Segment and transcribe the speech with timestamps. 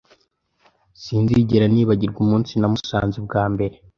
[1.03, 3.75] Sinzigera nibagirwa umunsi namusanze bwa mbere